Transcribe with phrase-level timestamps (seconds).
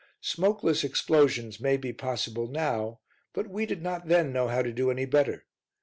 [0.23, 3.01] Smokeless explosions may be possible now,
[3.33, 5.45] but we did not then know how to do any better.